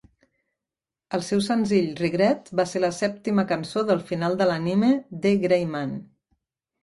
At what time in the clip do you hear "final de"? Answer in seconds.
4.13-4.47